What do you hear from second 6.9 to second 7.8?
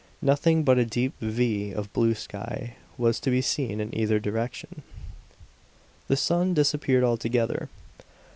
altogether.